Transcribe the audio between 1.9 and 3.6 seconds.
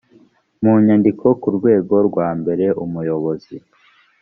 rwa mbere umuyobozi